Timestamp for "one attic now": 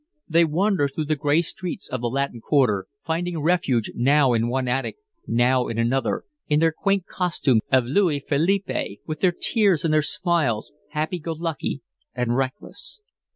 4.49-5.67